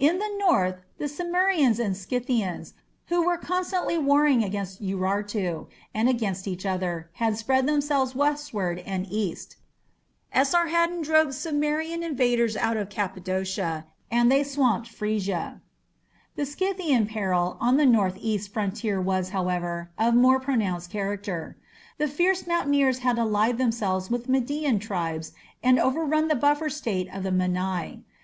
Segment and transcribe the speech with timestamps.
[0.00, 2.74] In the north the Cimmerians and Scythians,
[3.06, 9.06] who were constantly warring against Urartu, and against each other, had spread themselves westward and
[9.08, 9.58] east.
[10.34, 15.60] Esarhaddon drove Cimmerian invaders out of Cappadocia, and they swamped Phrygia.
[16.34, 21.56] The Scythian peril on the north east frontier was, however, of more pronounced character.
[21.96, 25.30] The fierce mountaineers had allied themselves with Median tribes
[25.62, 28.02] and overrun the buffer State of the Mannai.